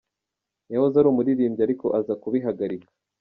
[0.73, 2.89] Yahoze ari umuririmbyi ariko aza kubihagarika.